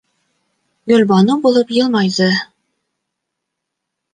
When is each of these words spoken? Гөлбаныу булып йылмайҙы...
Гөлбаныу 0.91 1.37
булып 1.43 1.75
йылмайҙы... 1.75 2.31